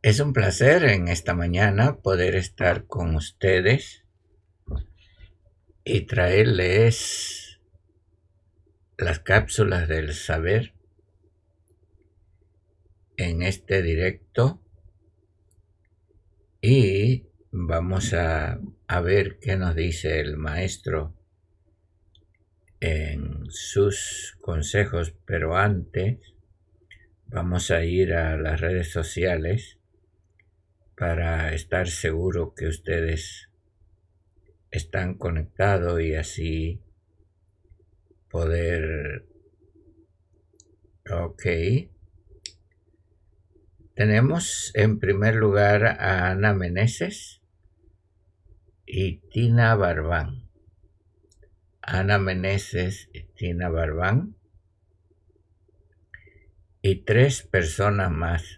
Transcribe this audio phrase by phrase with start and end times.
[0.00, 4.04] Es un placer en esta mañana poder estar con ustedes
[5.82, 7.58] y traerles
[8.96, 10.72] las cápsulas del saber
[13.16, 14.62] en este directo.
[16.60, 21.12] Y vamos a, a ver qué nos dice el maestro
[22.78, 26.20] en sus consejos, pero antes
[27.26, 29.77] vamos a ir a las redes sociales
[30.98, 33.48] para estar seguro que ustedes
[34.70, 36.82] están conectados y así
[38.28, 39.24] poder...
[41.10, 41.44] Ok.
[43.94, 47.42] Tenemos en primer lugar a Ana Meneses
[48.84, 50.50] y Tina Barbán.
[51.80, 54.36] Ana Meneses y Tina Barbán.
[56.82, 58.57] Y tres personas más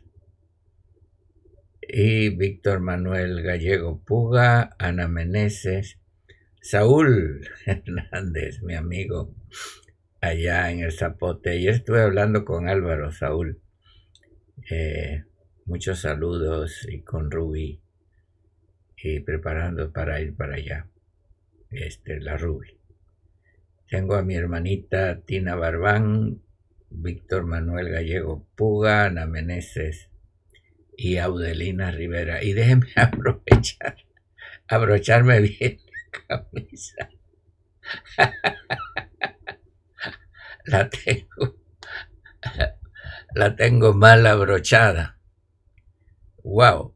[1.92, 5.98] y Víctor Manuel Gallego Puga, Ana Meneses,
[6.60, 9.34] Saúl Hernández, mi amigo,
[10.20, 11.50] allá en el Zapote.
[11.50, 13.60] Ayer estuve hablando con Álvaro Saúl.
[14.70, 15.24] Eh,
[15.64, 17.80] muchos saludos y con Ruby
[19.02, 20.86] y preparando para ir para allá.
[21.70, 22.78] Este, la Ruby.
[23.88, 26.42] Tengo a mi hermanita Tina Barbán,
[26.90, 30.09] Víctor Manuel Gallego Puga, Ana Meneses
[31.00, 32.44] y Audelina Rivera.
[32.44, 33.96] Y déjenme aprovechar,
[34.68, 37.08] abrocharme bien la camisa.
[40.66, 41.56] la tengo,
[43.34, 45.18] la tengo mal abrochada.
[46.42, 46.94] Wow.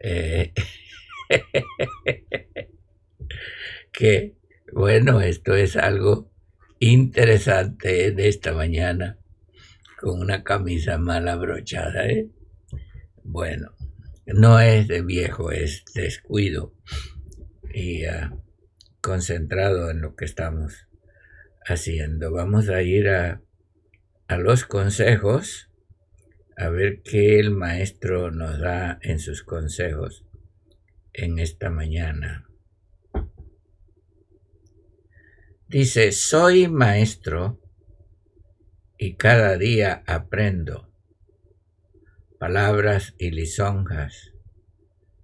[0.00, 0.54] Eh,
[3.92, 4.36] que
[4.72, 6.32] bueno, esto es algo
[6.78, 9.18] interesante de esta mañana
[9.98, 12.30] con una camisa mal abrochada, ¿eh?
[13.28, 13.72] Bueno,
[14.24, 16.72] no es de viejo, es descuido
[17.74, 18.32] y ah,
[19.00, 20.86] concentrado en lo que estamos
[21.66, 22.30] haciendo.
[22.32, 23.42] Vamos a ir a,
[24.28, 25.72] a los consejos
[26.56, 30.24] a ver qué el maestro nos da en sus consejos
[31.12, 32.46] en esta mañana.
[35.66, 37.60] Dice, soy maestro
[38.96, 40.95] y cada día aprendo
[42.38, 44.32] palabras y lisonjas.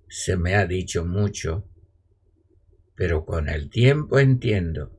[0.09, 1.69] Se me ha dicho mucho,
[2.95, 4.99] pero con el tiempo entiendo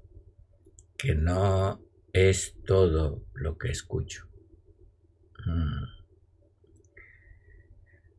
[0.98, 1.82] que no
[2.14, 4.28] es todo lo que escucho.
[5.46, 5.84] Mm.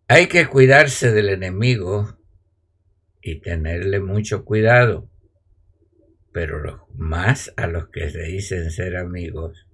[0.09, 2.19] Hay que cuidarse del enemigo
[3.23, 5.09] y tenerle mucho cuidado,
[6.33, 9.67] pero más a los que se dicen ser amigos,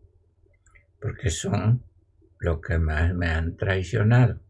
[1.00, 1.84] porque son
[2.40, 4.40] lo que más me han traicionado.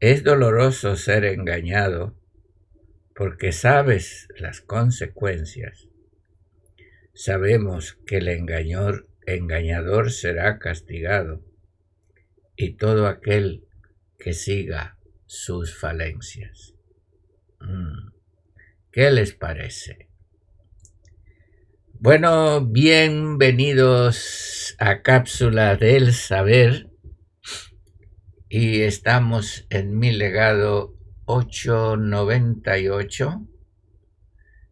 [0.00, 2.18] Es doloroso ser engañado
[3.14, 5.88] porque sabes las consecuencias.
[7.14, 11.44] Sabemos que el engañador, engañador será castigado
[12.56, 13.68] y todo aquel
[14.18, 16.74] que siga sus falencias.
[17.60, 18.12] Mm.
[18.90, 20.03] ¿Qué les parece?
[22.06, 26.90] Bueno, bienvenidos a Cápsula del Saber.
[28.50, 33.48] Y estamos en mi legado 898,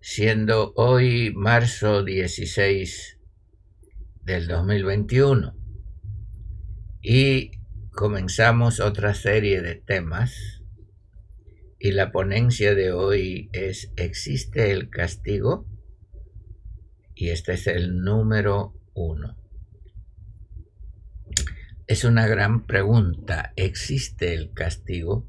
[0.03, 3.19] siendo hoy marzo 16
[4.25, 5.57] del 2021
[7.01, 7.53] y
[7.93, 10.63] comenzamos otra serie de temas.
[11.79, 15.72] Y la ponencia de hoy es ¿existe el castigo?
[17.15, 19.37] Y este es el número uno.
[21.87, 23.53] Es una gran pregunta.
[23.57, 25.27] ¿Existe el castigo?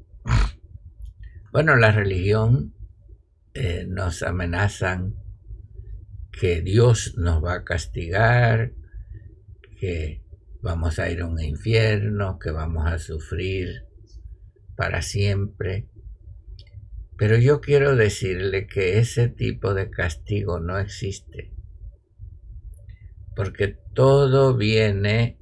[1.52, 2.74] Bueno, la religión
[3.54, 5.14] eh, nos amenazan
[6.32, 8.72] que Dios nos va a castigar,
[9.78, 10.22] que
[10.62, 13.84] vamos a ir a un infierno, que vamos a sufrir
[14.76, 15.88] para siempre.
[17.16, 21.53] Pero yo quiero decirle que ese tipo de castigo no existe.
[23.34, 25.38] Porque todo viene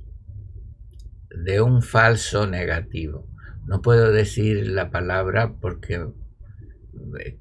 [1.30, 3.28] de un falso negativo.
[3.66, 6.06] No puedo decir la palabra porque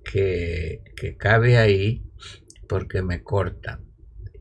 [0.03, 2.03] que, que cabe ahí
[2.67, 3.81] porque me corta.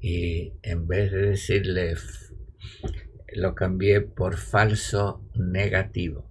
[0.01, 1.95] Y en vez de decirle
[3.33, 6.29] lo cambié por falso negativo.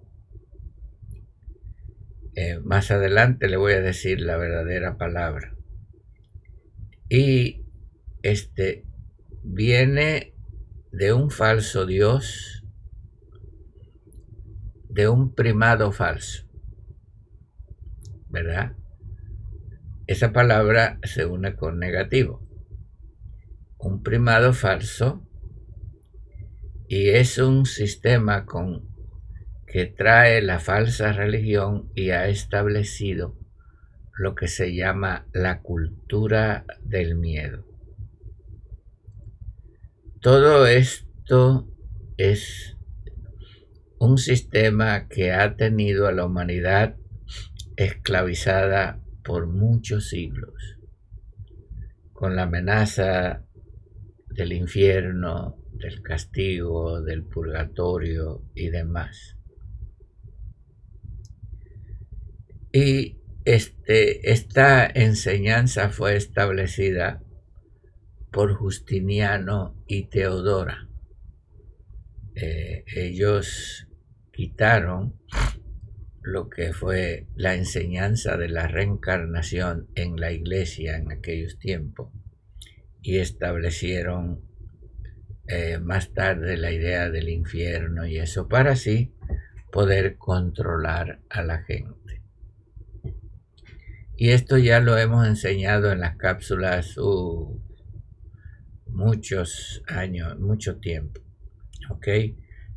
[2.34, 5.56] Eh, más adelante le voy a decir la verdadera palabra.
[7.08, 7.64] Y
[8.22, 8.84] este
[9.42, 10.34] viene
[10.92, 12.64] de un falso Dios,
[14.88, 16.46] de un primado falso.
[18.28, 18.76] ¿Verdad?
[20.06, 22.46] Esa palabra se une con negativo.
[23.78, 25.26] Un primado falso
[26.88, 28.88] y es un sistema con,
[29.66, 33.38] que trae la falsa religión y ha establecido
[34.18, 37.69] lo que se llama la cultura del miedo.
[40.20, 41.66] Todo esto
[42.18, 42.76] es
[43.98, 46.96] un sistema que ha tenido a la humanidad
[47.76, 50.76] esclavizada por muchos siglos,
[52.12, 53.46] con la amenaza
[54.28, 59.38] del infierno, del castigo, del purgatorio y demás.
[62.74, 67.22] Y este, esta enseñanza fue establecida
[68.30, 70.88] por Justiniano y Teodora.
[72.34, 73.88] Eh, ellos
[74.32, 75.18] quitaron
[76.22, 82.12] lo que fue la enseñanza de la reencarnación en la iglesia en aquellos tiempos
[83.02, 84.42] y establecieron
[85.48, 89.12] eh, más tarde la idea del infierno y eso para así
[89.72, 92.22] poder controlar a la gente.
[94.16, 97.58] Y esto ya lo hemos enseñado en las cápsulas uh,
[98.92, 101.20] muchos años, mucho tiempo.
[101.90, 102.08] ¿Ok?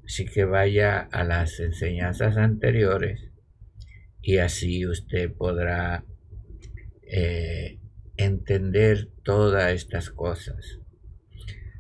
[0.06, 3.31] Así que vaya a las enseñanzas anteriores
[4.21, 6.06] y así usted podrá
[7.04, 7.80] eh,
[8.18, 10.80] entender todas estas cosas.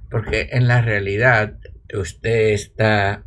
[0.09, 1.57] Porque en la realidad
[1.93, 3.25] usted está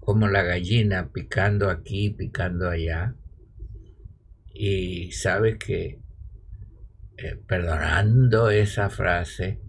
[0.00, 3.14] como la gallina picando aquí, picando allá.
[4.54, 6.00] Y sabe que,
[7.18, 9.60] eh, perdonando esa frase,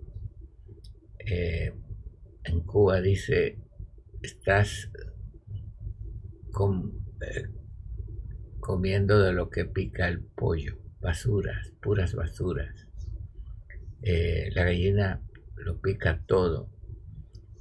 [1.25, 1.73] eh,
[2.43, 3.59] en Cuba dice,
[4.21, 4.89] estás
[7.21, 7.47] eh,
[8.59, 12.87] comiendo de lo que pica el pollo, basuras, puras basuras.
[14.01, 15.21] la gallina
[15.55, 16.69] lo pica todo.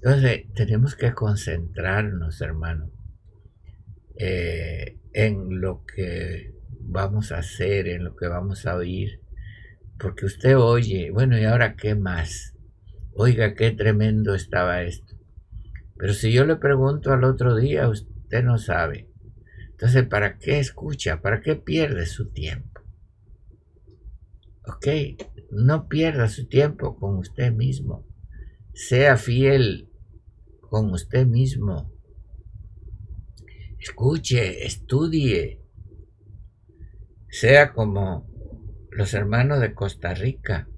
[0.03, 2.91] Entonces, tenemos que concentrarnos, hermano,
[4.19, 9.21] eh, en lo que vamos a hacer, en lo que vamos a oír.
[9.99, 12.57] Porque usted oye, bueno, ¿y ahora qué más?
[13.15, 15.17] Oiga, qué tremendo estaba esto.
[15.97, 19.09] Pero si yo le pregunto al otro día, usted no sabe.
[19.71, 21.21] Entonces, ¿para qué escucha?
[21.21, 22.81] ¿Para qué pierde su tiempo?
[24.67, 24.87] ¿Ok?
[25.53, 28.07] no pierda su tiempo con usted mismo.
[28.73, 29.91] Sea fiel
[30.61, 31.93] con usted mismo.
[33.79, 35.61] Escuche, estudie.
[37.29, 38.27] Sea como
[38.91, 40.69] los hermanos de Costa Rica.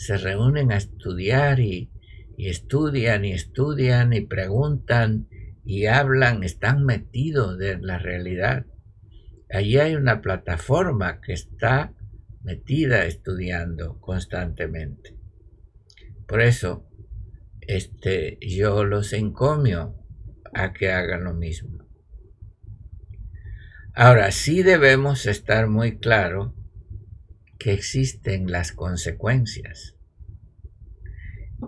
[0.00, 1.90] Se reúnen a estudiar y,
[2.38, 5.28] estudian y estudian y preguntan
[5.62, 8.64] y hablan, están metidos en la realidad.
[9.50, 11.92] Allí hay una plataforma que está
[12.42, 15.18] metida estudiando constantemente.
[16.26, 16.88] Por eso,
[17.60, 19.98] este, yo los encomio
[20.54, 21.86] a que hagan lo mismo.
[23.92, 26.54] Ahora, sí debemos estar muy claro
[27.60, 29.94] que existen las consecuencias.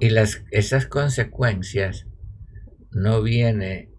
[0.01, 2.07] Y las, esas consecuencias
[2.91, 3.91] no vienen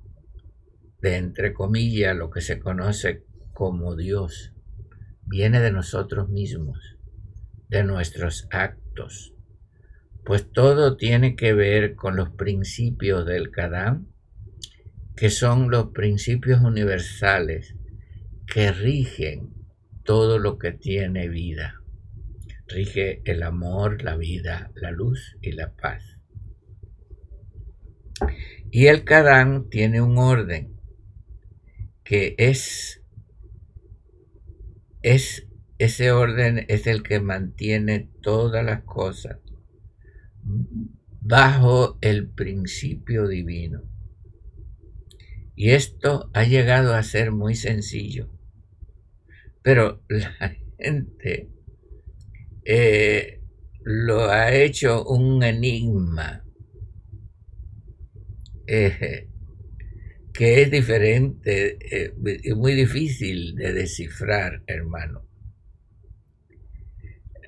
[1.02, 3.24] de, entre comillas, lo que se conoce
[3.54, 4.54] como Dios
[5.26, 6.98] viene de nosotros mismos,
[7.70, 9.36] de nuestros actos,
[10.26, 14.08] pues todo tiene que ver con los principios del Kadam,
[15.16, 17.76] que son los principios universales
[18.48, 19.54] que rigen
[20.04, 21.83] todo lo que tiene vida.
[22.68, 26.04] Rige el amor, la vida, la luz y la paz.
[28.72, 30.80] Y el Kadam tiene un orden
[32.04, 33.02] que es
[35.02, 39.38] es ese orden es el que mantiene todas las cosas
[41.22, 43.84] bajo el principio divino.
[45.56, 48.30] Y esto ha llegado a ser muy sencillo.
[49.62, 51.50] Pero la gente
[52.66, 53.42] eh,
[53.84, 56.44] lo ha hecho un enigma
[58.66, 59.30] eh,
[60.34, 65.28] que es diferente eh, y muy difícil de descifrar, hermano.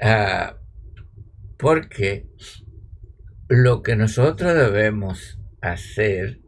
[0.02, 0.60] Ah,
[1.58, 2.28] porque
[3.48, 6.42] lo que nosotros debemos hacer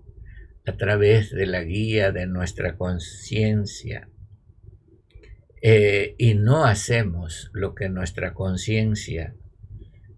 [0.66, 4.10] a través de la guía de nuestra conciencia
[5.62, 9.36] eh, y no hacemos lo que nuestra conciencia,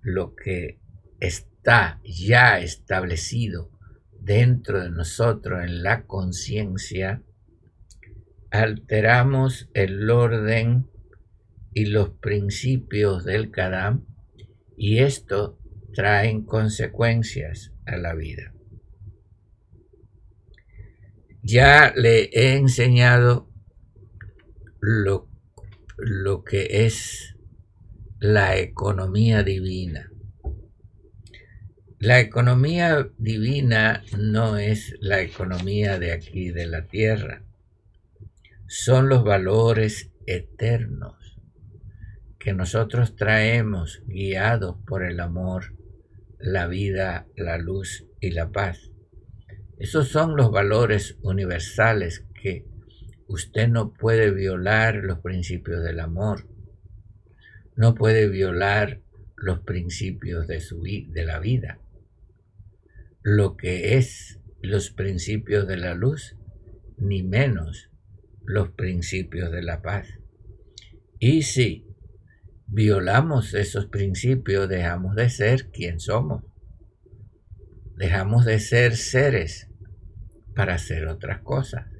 [0.01, 0.79] lo que
[1.19, 3.71] está ya establecido
[4.19, 7.23] dentro de nosotros en la conciencia,
[8.51, 10.87] alteramos el orden
[11.73, 14.05] y los principios del Kadam
[14.77, 15.59] y esto
[15.93, 18.53] trae consecuencias a la vida.
[21.41, 23.49] Ya le he enseñado
[24.81, 25.28] lo
[26.01, 27.35] lo que es
[28.19, 30.11] la economía divina.
[31.99, 37.43] La economía divina no es la economía de aquí, de la tierra.
[38.67, 41.37] Son los valores eternos
[42.39, 45.75] que nosotros traemos guiados por el amor,
[46.39, 48.91] la vida, la luz y la paz.
[49.77, 52.65] Esos son los valores universales que
[53.29, 56.47] Usted no puede violar los principios del amor.
[57.75, 59.03] No puede violar
[59.37, 60.83] los principios de, su,
[61.13, 61.79] la vida.
[63.21, 66.37] Lo que es los principios de la luz,
[66.97, 67.91] ni menos
[68.43, 70.07] los principios de la paz.
[71.19, 71.85] Y si
[72.65, 76.45] violamos esos principios, dejamos de ser quien somos.
[77.95, 79.69] Dejamos de ser seres
[80.55, 81.98] para hacer otras cosas.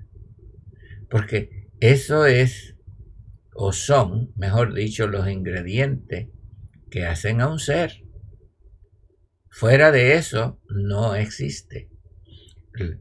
[1.10, 2.76] Porque eso es,
[3.54, 6.30] o son, mejor dicho, los ingredientes
[6.90, 8.04] que hacen a un ser.
[9.50, 11.90] Fuera de eso, no existe.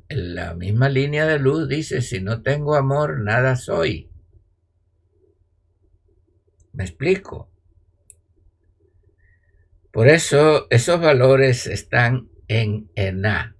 [0.08, 4.10] La misma línea de luz dice, si no tengo amor, nada soy.
[6.72, 7.52] ¿Me explico?
[9.92, 13.56] Por eso esos valores están en Ená.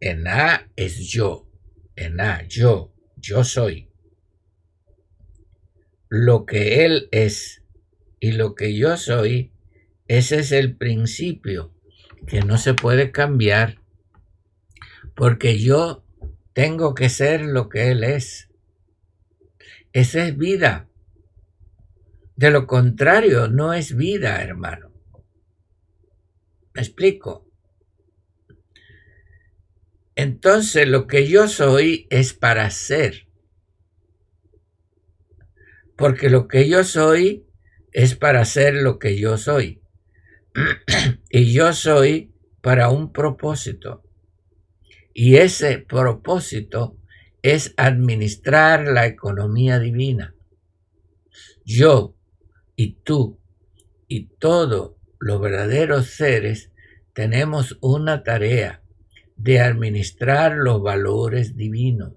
[0.00, 1.48] Ená es yo.
[1.96, 2.95] Ená, yo
[3.26, 3.88] yo soy.
[6.08, 7.62] Lo que Él es
[8.20, 9.52] y lo que yo soy,
[10.06, 11.74] ese es el principio
[12.26, 13.80] que no se puede cambiar
[15.14, 16.04] porque yo
[16.52, 18.48] tengo que ser lo que Él es.
[19.92, 20.88] Esa es vida.
[22.36, 24.92] De lo contrario, no es vida, hermano.
[26.74, 27.45] ¿Me explico?
[30.16, 33.28] Entonces lo que yo soy es para ser.
[35.94, 37.46] Porque lo que yo soy
[37.92, 39.82] es para ser lo que yo soy.
[41.30, 44.04] y yo soy para un propósito.
[45.12, 46.98] Y ese propósito
[47.42, 50.34] es administrar la economía divina.
[51.64, 52.16] Yo
[52.74, 53.38] y tú
[54.08, 56.72] y todos los verdaderos seres
[57.12, 58.82] tenemos una tarea
[59.36, 62.14] de administrar los valores divinos,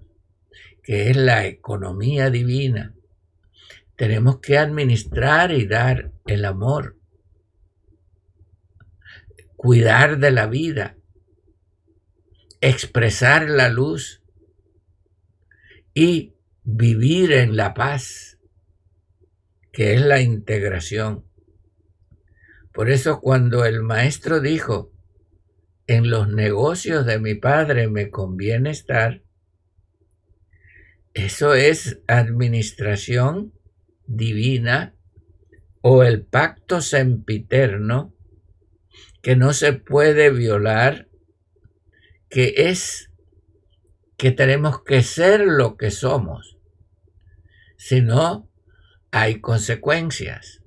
[0.82, 2.94] que es la economía divina.
[3.96, 6.98] Tenemos que administrar y dar el amor,
[9.56, 10.96] cuidar de la vida,
[12.62, 14.22] expresar la luz
[15.92, 18.38] y vivir en la paz,
[19.72, 21.26] que es la integración.
[22.72, 24.92] Por eso cuando el maestro dijo,
[25.90, 29.24] en los negocios de mi padre me conviene estar,
[31.14, 33.52] eso es administración
[34.06, 34.94] divina
[35.80, 38.14] o el pacto sempiterno
[39.20, 41.08] que no se puede violar,
[42.28, 43.10] que es
[44.16, 46.56] que tenemos que ser lo que somos.
[47.76, 48.48] Si no,
[49.10, 50.62] hay consecuencias.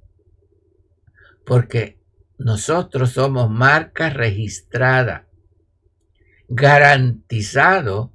[1.46, 2.03] Porque
[2.44, 5.30] nosotros somos marca registrada,
[6.50, 8.14] garantizado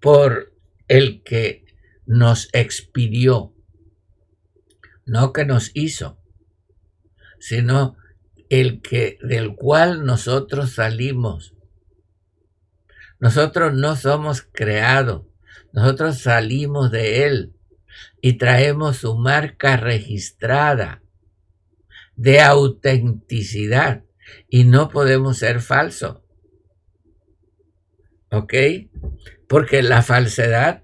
[0.00, 0.54] por
[0.86, 1.66] el que
[2.06, 3.52] nos expidió,
[5.04, 6.20] no que nos hizo,
[7.40, 7.96] sino
[8.50, 11.52] el que del cual nosotros salimos.
[13.18, 15.26] Nosotros no somos creados,
[15.72, 17.56] nosotros salimos de él
[18.20, 21.02] y traemos su marca registrada
[22.16, 24.02] de autenticidad,
[24.48, 26.22] Y no podemos ser falsos.
[28.30, 28.54] ¿Ok?
[29.46, 30.82] Porque la falsedad,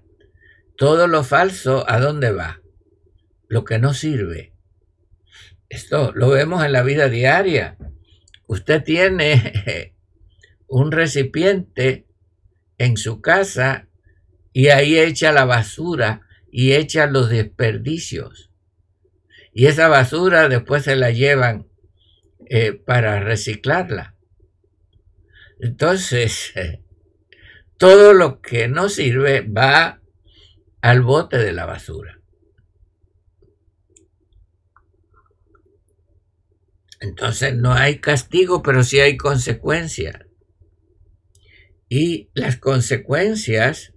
[0.77, 2.61] todo lo falso, ¿a dónde va?
[3.49, 4.53] Lo que no sirve.
[5.67, 7.77] Esto lo vemos en la vida diaria.
[8.47, 9.93] Usted tiene
[10.67, 12.07] un recipiente
[12.77, 13.89] en su casa
[14.53, 18.52] y ahí echa la basura y echa los desperdicios.
[19.53, 21.67] Y esa basura después se la llevan
[22.49, 24.15] eh, para reciclarla.
[25.59, 26.53] Entonces,
[27.77, 30.01] todo lo que no sirve va
[30.81, 32.19] al bote de la basura.
[37.03, 40.25] Entonces no hay castigo, pero sí hay consecuencias.
[41.89, 43.93] Y las consecuencias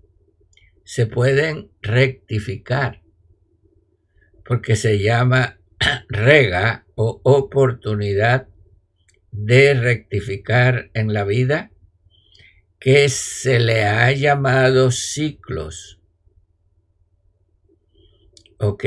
[0.85, 3.03] se pueden rectificar,
[4.47, 5.59] porque se llama
[6.09, 8.49] rega o oportunidad
[9.31, 11.71] de rectificar en la vida,
[12.79, 16.01] que se le ha llamado ciclos.
[18.59, 18.85] ¿Ok?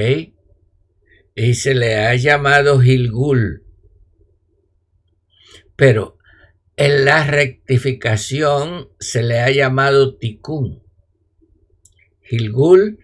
[1.35, 3.63] Y se le ha llamado Gilgul.
[5.75, 6.17] Pero
[6.75, 10.81] en la rectificación se le ha llamado Tikkun.
[12.23, 12.99] Gilgul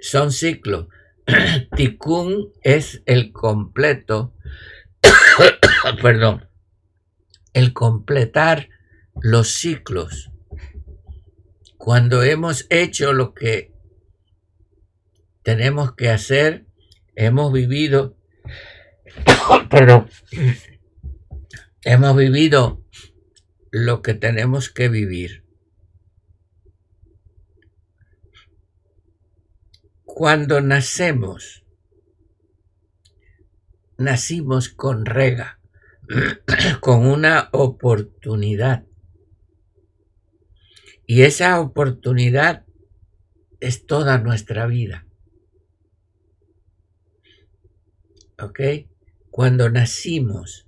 [0.00, 0.88] son ciclos.
[1.76, 4.34] Tikkun es el completo,
[6.02, 6.48] perdón,
[7.52, 8.68] el completar
[9.20, 10.30] los ciclos.
[11.76, 13.72] Cuando hemos hecho lo que
[15.42, 16.66] tenemos que hacer,
[17.14, 18.16] hemos vivido,
[19.70, 20.06] pero
[21.82, 22.84] hemos vivido
[23.70, 25.47] lo que tenemos que vivir.
[30.18, 31.64] Cuando nacemos,
[33.98, 35.60] nacimos con rega,
[36.80, 38.84] con una oportunidad.
[41.06, 42.66] Y esa oportunidad
[43.60, 45.06] es toda nuestra vida.
[48.42, 48.58] ¿Ok?
[49.30, 50.66] Cuando nacimos,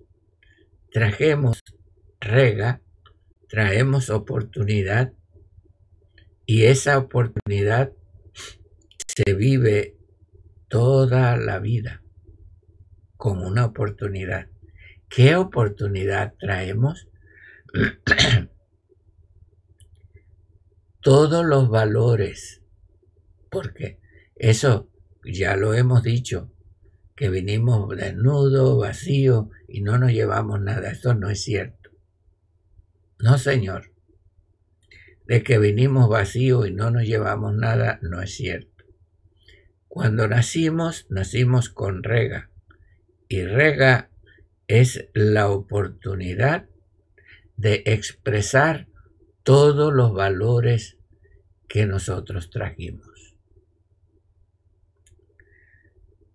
[0.93, 1.61] trajemos
[2.21, 2.83] rega,
[3.49, 5.13] traemos oportunidad
[6.47, 7.91] y esa oportunidad
[9.25, 9.99] se vive
[10.69, 12.03] toda la vida
[13.17, 14.49] como una oportunidad.
[15.09, 17.09] ¿Qué oportunidad traemos?
[21.03, 22.63] Todos los valores,
[23.51, 24.01] porque
[24.37, 24.91] eso
[25.25, 26.53] ya lo hemos dicho,
[27.17, 30.91] que vinimos desnudos, vacíos y no nos llevamos nada.
[30.91, 31.91] Eso no es cierto.
[33.19, 33.93] No, Señor.
[35.27, 38.70] De que vinimos vacíos y no nos llevamos nada, no es cierto.
[39.90, 42.48] Cuando nacimos, nacimos con rega.
[43.26, 44.09] Y rega
[44.68, 46.68] es la oportunidad
[47.57, 48.87] de expresar
[49.42, 50.96] todos los valores
[51.68, 53.37] que nosotros trajimos.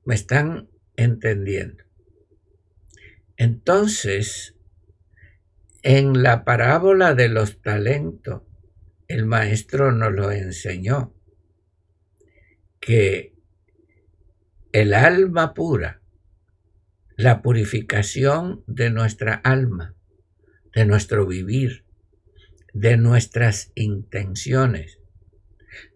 [0.03, 1.85] ¿Me están entendiendo?
[3.37, 4.57] Entonces,
[5.81, 8.41] en la parábola de los talentos,
[9.07, 11.15] el maestro nos lo enseñó,
[12.81, 13.34] que
[14.75, 16.01] el alma pura,
[17.15, 19.95] la purificación de nuestra alma,
[20.73, 21.85] de nuestro vivir,
[22.73, 24.99] de nuestras intenciones,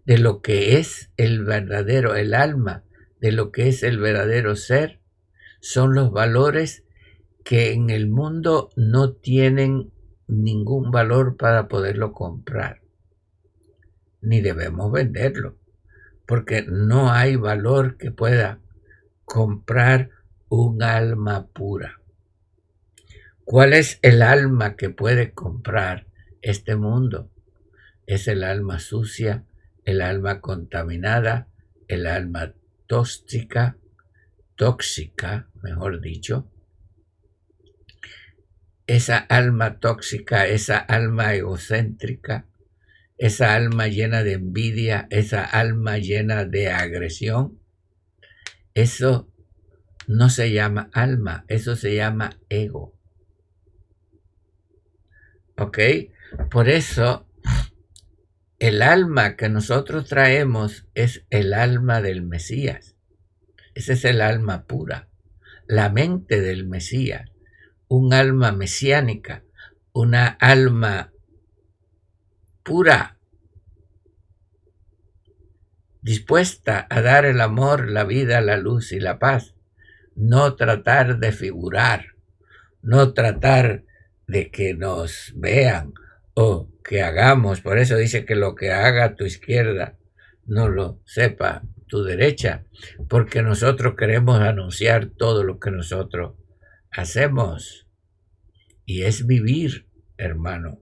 [0.06, 2.86] de lo que es el verdadero, el alma,
[3.20, 5.02] de lo que es el verdadero ser,
[5.60, 6.86] son los valores
[7.44, 9.92] que en el mundo no tienen
[10.26, 12.80] ningún valor para poderlo comprar,
[14.22, 15.58] ni debemos venderlo,
[16.26, 18.62] porque no hay valor que pueda
[19.30, 20.10] comprar
[20.50, 22.02] un alma pura.
[23.46, 26.08] ¿Cuál es el alma que puede comprar
[26.42, 27.30] este mundo?
[28.08, 29.46] Es el alma sucia,
[29.86, 31.48] el alma contaminada,
[31.88, 32.56] el alma
[32.88, 33.78] tóxica,
[34.56, 36.52] tóxica, mejor dicho.
[38.88, 42.48] Esa alma tóxica, esa alma egocéntrica,
[43.20, 47.59] esa alma llena de envidia, esa alma llena de agresión,
[48.74, 49.32] eso
[50.08, 52.98] no se llama alma, eso se llama ego.
[55.58, 55.78] ¿Ok?
[56.50, 57.28] Por eso
[58.60, 62.96] el alma que nosotros traemos es el alma del Mesías.
[63.76, 65.10] Ese es el alma pura,
[65.68, 67.32] la mente del Mesías,
[67.88, 69.44] un alma mesiánica,
[69.94, 71.14] una alma
[72.64, 73.19] pura,
[76.02, 79.56] dispuesta a dar el amor, la vida, la luz y la paz,
[80.16, 82.20] no tratar de figurar
[82.82, 83.84] no tratar
[84.28, 85.94] de que nos vean
[86.34, 87.62] o que hagamos.
[87.62, 89.98] Por eso dice que lo que haga tu izquierda
[90.46, 92.66] no lo sepa tu derecha,
[93.08, 96.36] porque nosotros queremos anunciar todo lo que nosotros
[96.92, 97.88] hacemos.
[98.86, 100.82] Y es vivir, hermano.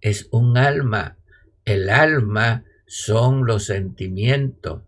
[0.00, 1.18] Es un alma.
[1.64, 4.82] El alma son los sentimientos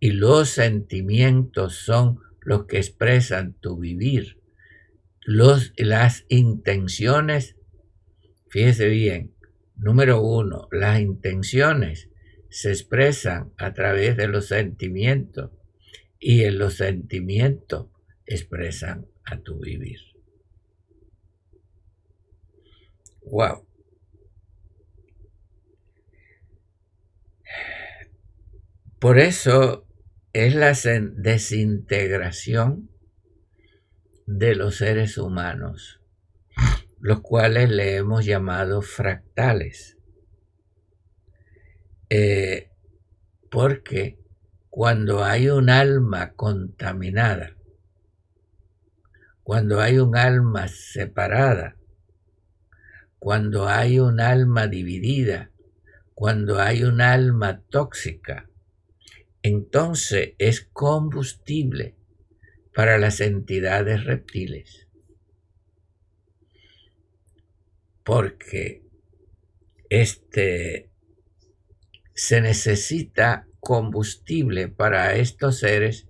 [0.00, 4.40] y los sentimientos son los que expresan tu vivir.
[5.26, 7.56] Los, las intenciones,
[8.48, 9.34] fíjese bien,
[9.76, 12.08] número uno, las intenciones
[12.48, 15.50] se expresan a través de los sentimientos
[16.18, 17.88] y en los sentimientos
[18.24, 20.00] expresan a tu vivir.
[23.20, 23.67] Wow.
[28.98, 29.86] Por eso
[30.32, 32.90] es la desintegración
[34.26, 36.00] de los seres humanos,
[36.98, 39.96] los cuales le hemos llamado fractales.
[42.10, 42.72] Eh,
[43.48, 44.18] porque
[44.68, 47.54] cuando hay un alma contaminada,
[49.44, 51.76] cuando hay un alma separada,
[53.20, 55.52] cuando hay un alma dividida,
[56.14, 58.47] cuando hay un alma tóxica,
[59.42, 61.94] entonces es combustible
[62.74, 64.88] para las entidades reptiles.
[68.04, 68.84] Porque
[69.90, 70.90] este
[72.14, 76.08] se necesita combustible para estos seres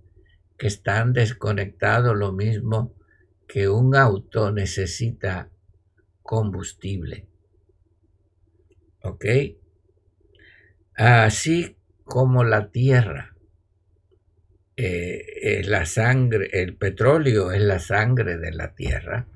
[0.57, 2.95] que están desconectados, lo mismo
[3.47, 5.51] que un auto necesita
[6.23, 7.27] combustible.
[9.03, 9.25] ¿Ok?
[10.95, 11.78] Así
[12.09, 13.37] como la tierra,
[14.77, 19.29] eh, la sangre, el petróleo es la sangre de la tierra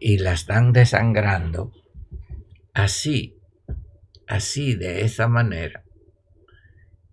[0.00, 1.72] y la están desangrando,
[2.74, 3.38] así
[4.32, 5.84] así, de esa manera,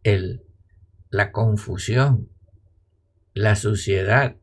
[0.04, 0.44] el,
[1.10, 2.30] la confusión,
[3.34, 4.38] la suciedad,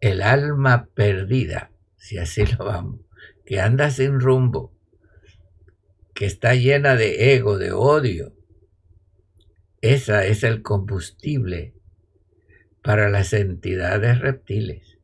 [0.00, 3.00] el alma perdida, si así lo vamos,
[3.44, 4.72] que anda sin rumbo,
[6.14, 8.34] que está llena de ego, de odio,
[9.92, 11.74] esa es el combustible
[12.82, 14.98] para las entidades reptiles.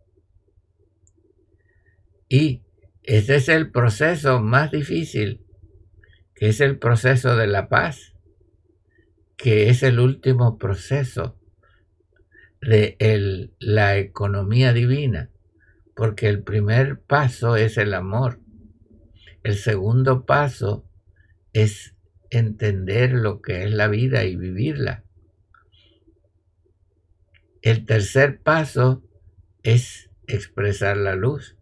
[2.30, 2.62] Y
[3.02, 5.44] ese es el proceso más difícil
[6.34, 8.14] que es el proceso de la paz,
[9.36, 11.38] que es el último proceso
[12.62, 15.28] de la economía divina,
[15.94, 18.40] porque el primer paso es el amor,
[19.42, 20.86] el segundo paso
[21.52, 21.94] es
[22.30, 25.04] entender lo que es la vida y vivirla.
[27.62, 29.02] El tercer paso
[29.62, 31.56] es expresar la luz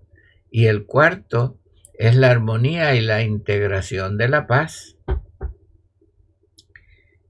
[0.51, 1.59] y el cuarto
[1.95, 4.97] es la armonía y la integración de la paz.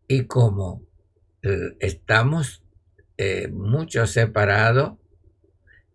[0.07, 0.87] Y como
[1.43, 2.63] eh, estamos
[3.17, 4.99] eh, mucho separados,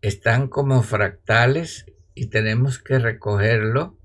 [0.01, 3.97] están como fractales y tenemos que recogerlo.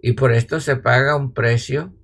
[0.00, 1.94] Y por esto se paga un precio,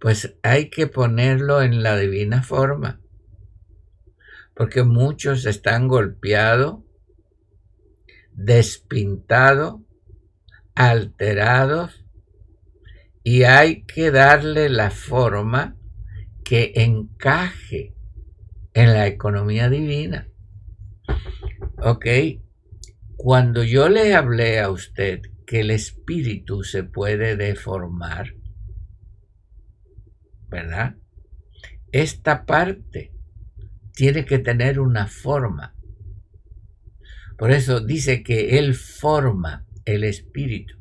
[0.00, 3.00] pues hay que ponerlo en la divina forma.
[4.54, 6.80] Porque muchos están golpeados,
[8.32, 9.80] despintados,
[10.74, 12.04] alterados
[13.24, 15.76] y hay que darle la forma
[16.44, 17.94] que encaje
[18.74, 20.28] en la economía divina.
[21.82, 22.06] ¿Ok?
[23.16, 28.34] Cuando yo le hablé a usted que el espíritu se puede deformar,
[30.48, 30.96] ¿verdad?
[31.92, 33.12] Esta parte
[33.92, 35.74] tiene que tener una forma.
[37.36, 40.76] Por eso dice que Él forma el espíritu,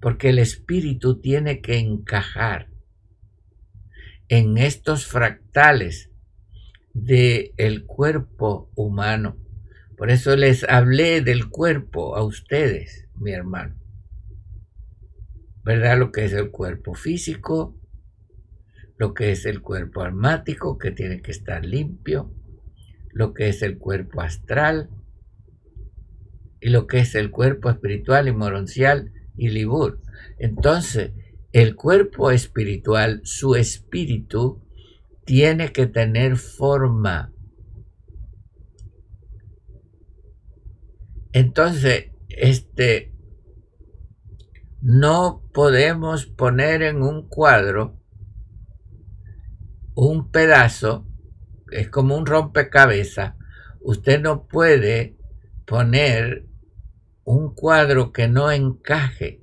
[0.00, 2.68] porque el espíritu tiene que encajar
[4.28, 6.10] en estos fractales
[6.92, 9.38] del el cuerpo humano.
[9.96, 13.76] Por eso les hablé del cuerpo a ustedes, mi hermano.
[15.64, 15.98] ¿Verdad?
[15.98, 17.77] Lo que es el cuerpo físico,
[18.98, 22.32] lo que es el cuerpo armático, que tiene que estar limpio,
[23.12, 24.90] lo que es el cuerpo astral,
[26.60, 30.00] y lo que es el cuerpo espiritual y moroncial y libur.
[30.38, 31.12] Entonces,
[31.52, 34.60] el cuerpo espiritual, su espíritu,
[35.24, 37.32] tiene que tener forma.
[41.32, 43.14] Entonces, este,
[44.80, 47.97] no podemos poner en un cuadro
[50.06, 51.06] un pedazo,
[51.72, 53.34] es como un rompecabezas,
[53.80, 55.16] usted no puede
[55.66, 56.46] poner
[57.24, 59.42] un cuadro que no encaje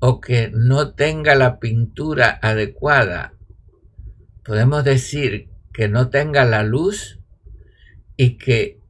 [0.00, 3.34] o que no tenga la pintura adecuada,
[4.44, 7.20] podemos decir que no tenga la luz
[8.16, 8.80] y que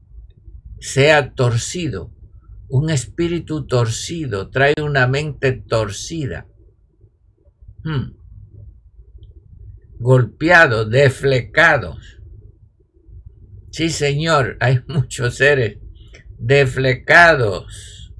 [0.81, 2.11] sea torcido.
[2.69, 6.47] Un espíritu torcido trae una mente torcida.
[7.85, 8.24] Hmm.
[10.05, 12.21] Golpeados, deflecados.
[13.71, 15.79] Sí, Señor, hay muchos seres
[16.39, 18.13] deflecados,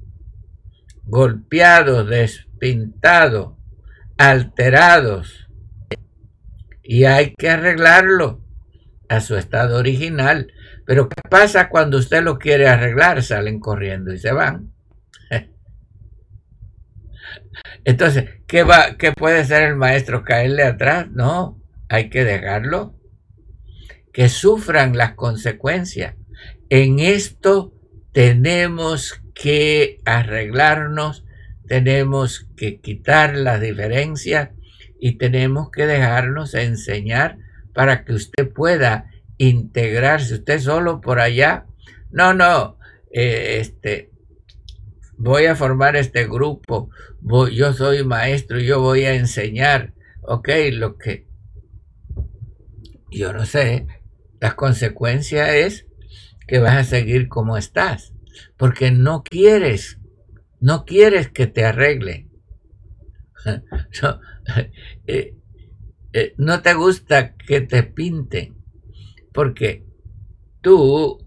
[1.03, 3.53] golpeados, despintados,
[4.17, 5.47] alterados.
[6.81, 8.43] Y hay que arreglarlo
[9.07, 10.51] a su estado original.
[10.87, 13.21] Pero ¿qué pasa cuando usted lo quiere arreglar?
[13.21, 14.73] Salen corriendo y se van.
[17.83, 20.23] Entonces, ¿qué, va, ¿qué puede ser el maestro?
[20.23, 21.11] ¿Caerle atrás?
[21.11, 21.61] No,
[21.95, 22.95] hay que dejarlo.
[24.13, 26.15] Que sufran las consecuencias.
[26.69, 27.73] En esto
[28.11, 31.25] tenemos que arreglarnos,
[31.67, 34.51] tenemos que quitar las diferencias
[34.99, 37.37] y tenemos que dejarnos enseñar
[37.73, 40.35] para que usted pueda integrarse.
[40.35, 41.65] Usted solo por allá.
[42.09, 42.77] No, no.
[43.11, 44.11] Eh, este,
[45.17, 46.89] voy a formar este grupo.
[47.51, 49.93] yo soy maestro, yo voy a enseñar.
[50.21, 51.27] Ok, lo que
[53.17, 53.87] yo no sé.
[54.39, 55.87] La consecuencia es
[56.47, 58.13] que vas a seguir como estás,
[58.57, 59.99] porque no quieres,
[60.59, 62.29] no quieres que te arregle.
[64.01, 64.19] no,
[65.07, 65.35] eh,
[66.13, 68.55] eh, no te gusta que te pinten,
[69.33, 69.85] porque
[70.61, 71.19] tú,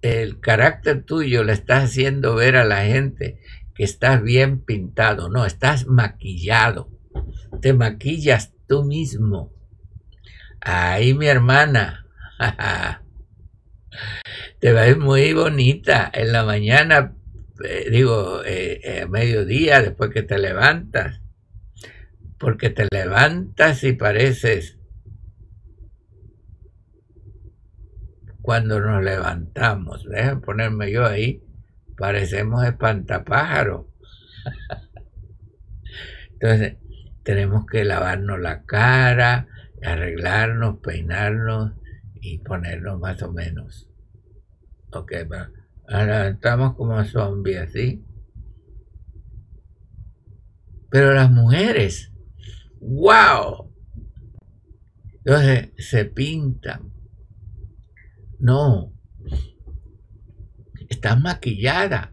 [0.00, 3.40] el carácter tuyo le estás haciendo ver a la gente
[3.74, 6.90] que estás bien pintado, no, estás maquillado,
[7.60, 9.52] te maquillas tú mismo.
[10.64, 12.06] Ahí mi hermana,
[14.60, 17.16] te ves muy bonita en la mañana,
[17.64, 21.20] eh, digo, eh, eh, a mediodía, después que te levantas,
[22.38, 24.78] porque te levantas y pareces,
[28.40, 31.42] cuando nos levantamos, déjenme ponerme yo ahí,
[31.96, 33.86] parecemos espantapájaros.
[36.34, 36.76] Entonces,
[37.24, 39.48] tenemos que lavarnos la cara,
[39.84, 41.72] arreglarnos, peinarnos
[42.14, 43.88] y ponernos más o menos
[44.94, 45.12] Ok,
[45.88, 48.04] ahora estamos como zombies, ¿sí?
[50.90, 52.12] Pero las mujeres,
[52.78, 53.72] wow.
[55.24, 56.92] Entonces se pintan.
[58.38, 58.92] No.
[60.90, 62.12] Estás maquillada.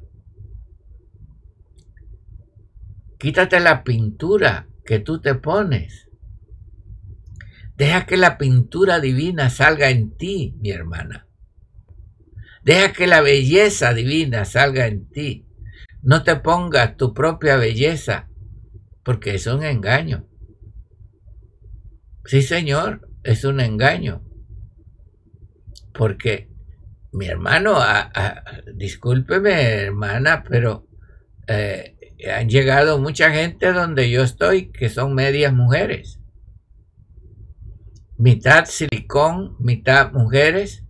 [3.17, 6.09] Quítate la pintura que tú te pones.
[7.80, 11.30] Deja que la pintura divina salga en ti, mi hermana.
[12.62, 15.48] Deja que la belleza divina salga en ti.
[16.02, 18.28] No te pongas tu propia belleza,
[19.02, 20.28] porque es un engaño.
[22.26, 24.26] Sí, Señor, es un engaño.
[25.94, 26.50] Porque
[27.13, 27.80] mi hermano,
[28.76, 30.86] discúlpeme, hermana, pero
[31.48, 31.96] eh,
[32.30, 36.18] han llegado mucha gente donde yo estoy que son medias mujeres.
[38.19, 40.86] Mitad silicón, mitad mujeres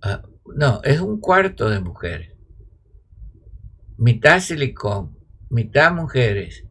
[0.00, 0.22] Ah,
[0.54, 2.32] no, es un cuarto de mujeres.
[3.96, 5.18] Mitad silicón,
[5.50, 6.64] mitad mujeres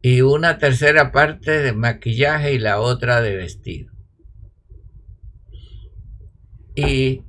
[0.00, 3.92] y una tercera parte de maquillaje y la otra de vestido.
[6.76, 7.24] Y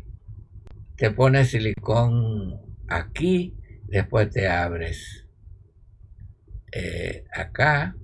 [0.95, 5.27] te pones silicón aquí, después te abres
[6.71, 7.95] eh, acá,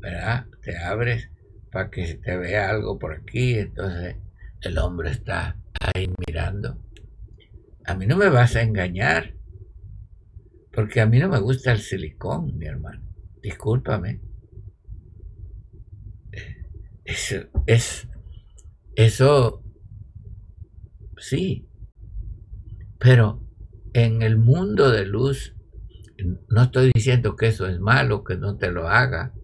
[0.00, 0.46] ¿verdad?
[0.62, 1.30] Te abres
[1.72, 4.16] para que te vea algo por aquí, entonces
[4.60, 6.78] el hombre está ahí mirando.
[7.84, 9.34] A mí no me vas a engañar,
[10.70, 13.02] porque a mí no me gusta el silicón, mi hermano.
[13.42, 14.20] Discúlpame.
[17.04, 18.06] Eso, es,
[18.94, 19.64] eso,
[21.16, 21.68] sí,
[23.00, 23.42] pero
[23.94, 25.56] en el mundo de luz,
[26.48, 29.34] no estoy diciendo que eso es malo, que no te lo haga,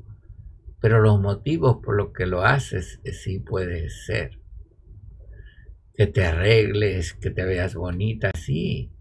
[0.81, 4.39] pero los motivos por los que lo haces sí puede ser
[5.99, 8.93] que te arregles, que te veas bonita, sí.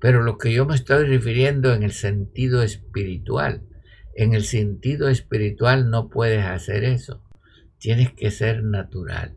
[0.00, 3.66] Pero lo que yo me estoy refiriendo en el sentido espiritual,
[4.14, 7.20] en el sentido espiritual no puedes hacer eso.
[7.78, 9.36] Tienes que ser natural.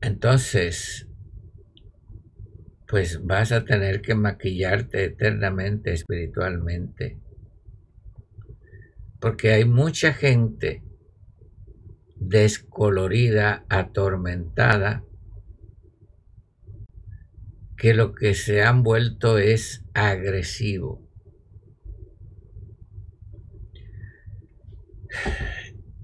[0.00, 1.05] Entonces,
[2.88, 7.20] pues vas a tener que maquillarte eternamente espiritualmente
[9.20, 10.82] porque hay mucha gente
[12.16, 15.04] descolorida, atormentada,
[17.76, 21.06] que lo que se han vuelto es agresivo.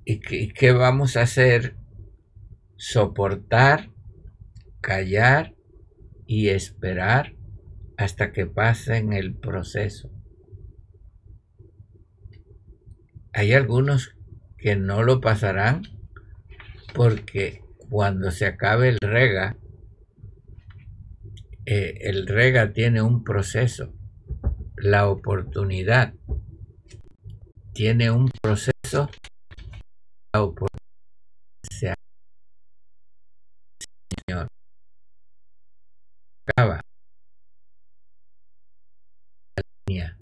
[0.04, 1.76] ¿Y qué, vamos a hacer?
[2.76, 3.90] Soportar,
[4.80, 5.54] callar
[6.32, 7.34] y esperar
[7.98, 10.10] hasta que pasen el proceso.
[13.34, 14.16] Hay algunos
[14.56, 15.82] que no lo pasarán
[16.94, 19.58] porque cuando se acabe el rega,
[21.66, 23.92] eh, el rega tiene un proceso,
[24.76, 26.14] la oportunidad
[27.74, 29.10] tiene un proceso,
[30.32, 30.78] la oportunidad
[31.70, 31.94] se
[34.26, 34.48] Señor,
[36.46, 36.80] acaba.
[39.56, 40.16] La línea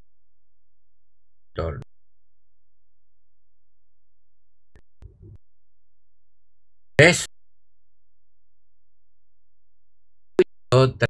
[6.98, 7.26] Eso
[10.72, 11.09] otra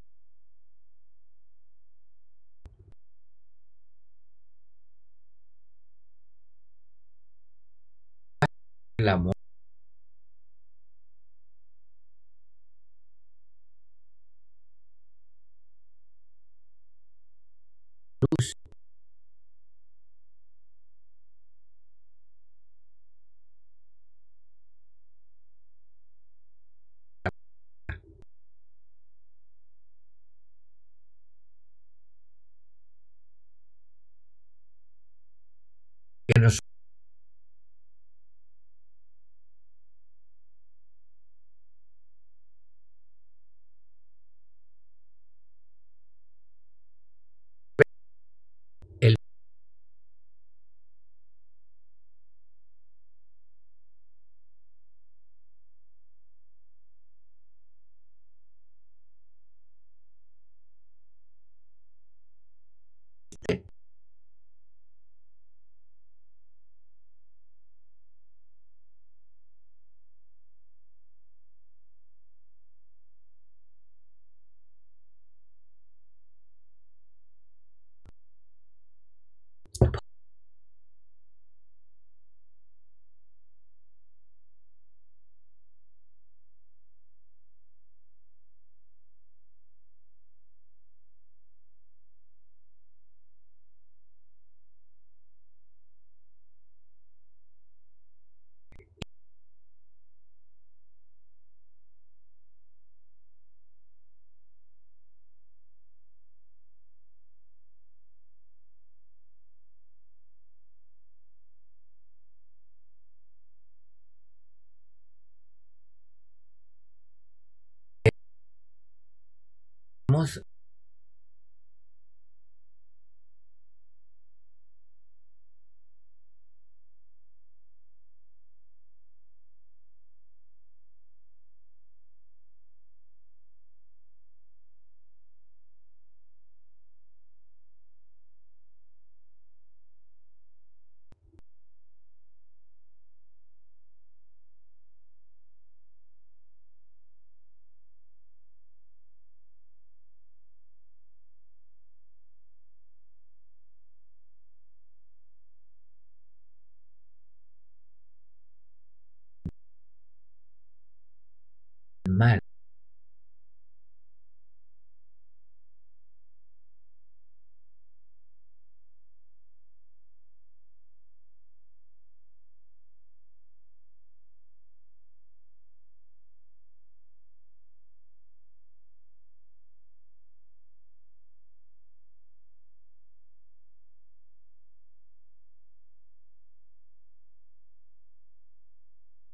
[120.21, 120.50] mal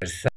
[0.07, 0.36] pues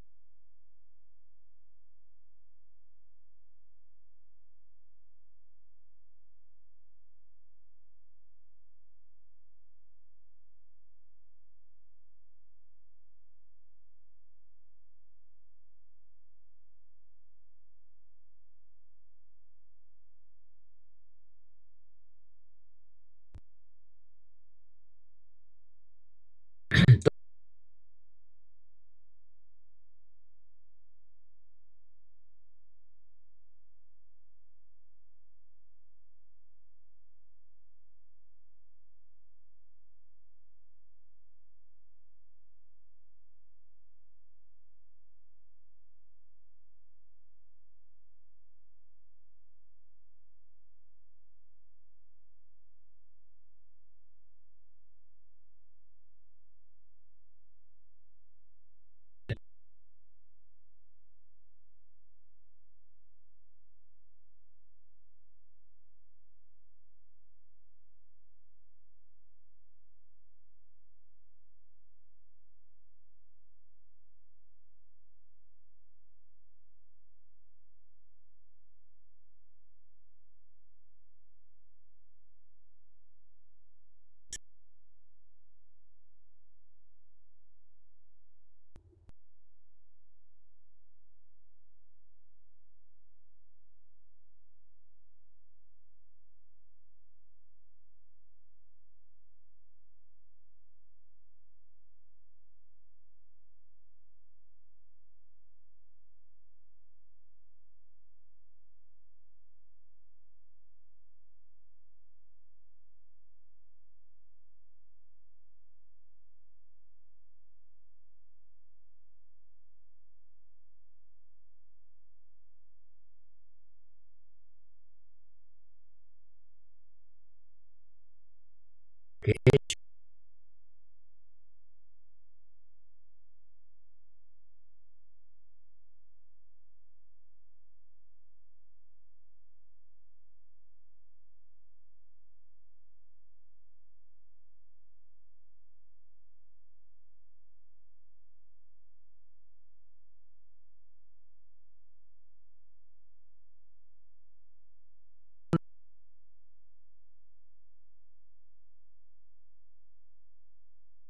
[129.33, 129.58] que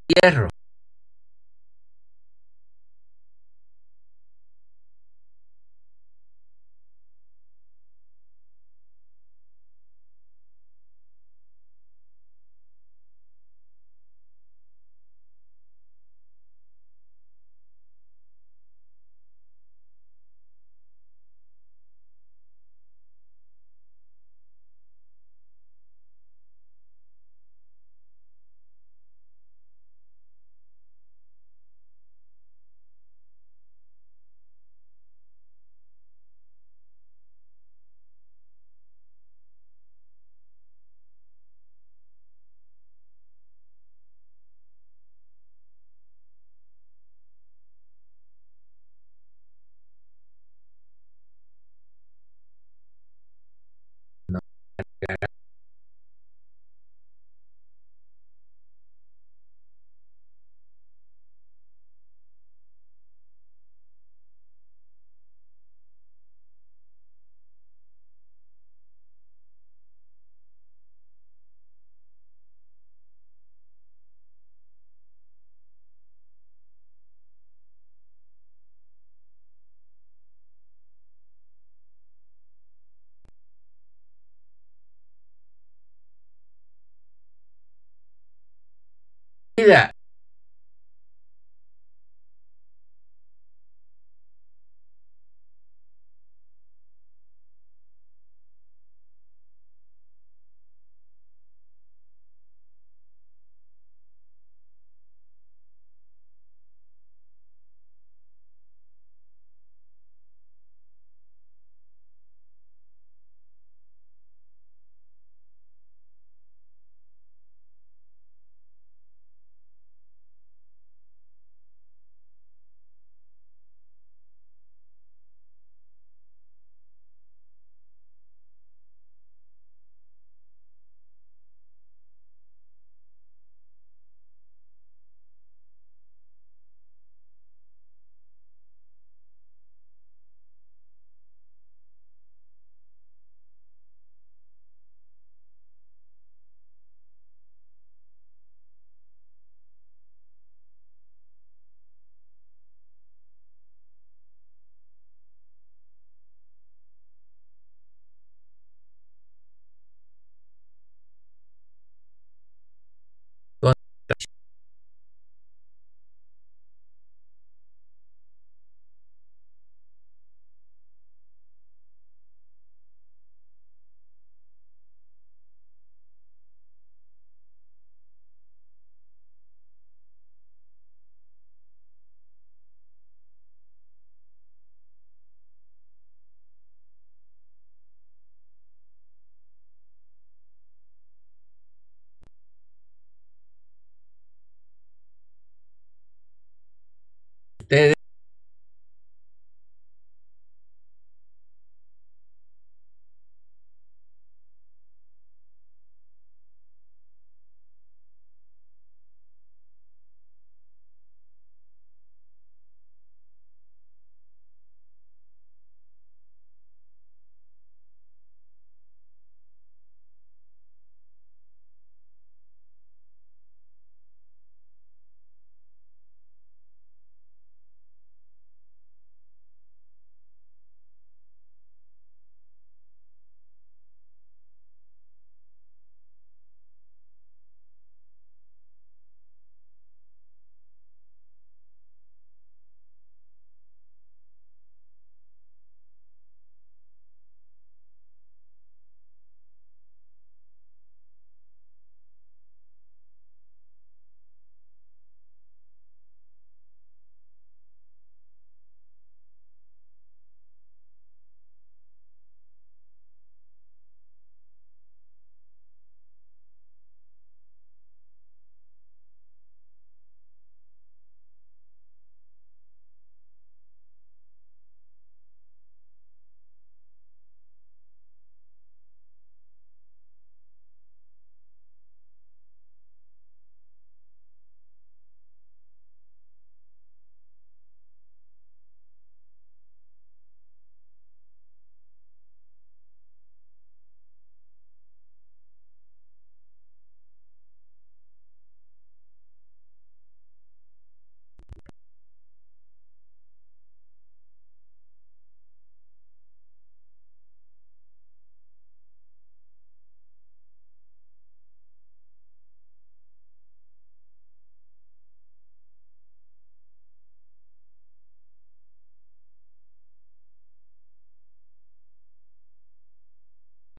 [0.10, 0.50] hierro.
[89.64, 89.92] Vida